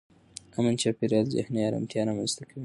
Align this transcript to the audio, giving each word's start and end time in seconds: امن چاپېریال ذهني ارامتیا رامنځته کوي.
امن 0.57 0.75
چاپېریال 0.81 1.25
ذهني 1.35 1.59
ارامتیا 1.67 2.01
رامنځته 2.07 2.43
کوي. 2.49 2.59